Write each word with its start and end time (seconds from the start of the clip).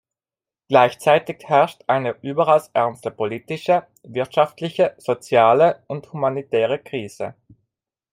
Gleichzeitig 0.67 1.43
herrscht 1.47 1.83
eine 1.85 2.17
überaus 2.23 2.69
ernste 2.69 3.11
politische, 3.11 3.85
wirtschaftliche, 4.01 4.95
soziale 4.97 5.83
und 5.85 6.11
humanitäre 6.11 6.79
Krise. 6.79 7.35